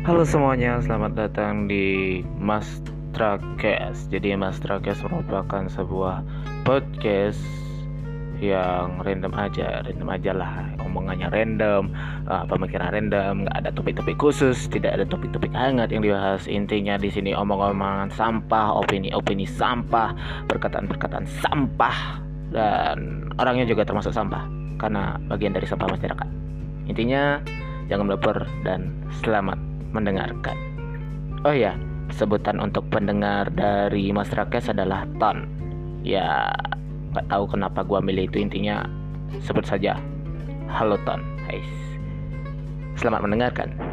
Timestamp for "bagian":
25.28-25.52